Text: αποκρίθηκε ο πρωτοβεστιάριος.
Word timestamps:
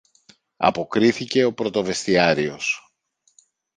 αποκρίθηκε 0.57 1.43
ο 1.43 1.53
πρωτοβεστιάριος. 1.53 2.93